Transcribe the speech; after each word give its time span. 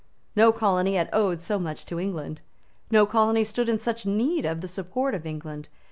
No 0.35 0.51
colony 0.51 0.95
had 0.95 1.11
owed 1.13 1.43
so 1.43 1.59
much 1.59 1.85
to 1.85 1.99
England. 1.99 2.41
No 2.89 3.05
colony 3.05 3.43
stood 3.43 3.69
in 3.69 3.77
such 3.77 4.03
need 4.03 4.45
of 4.47 4.61
the 4.61 4.67
support 4.67 5.13
of 5.13 5.27
England. 5.27 5.69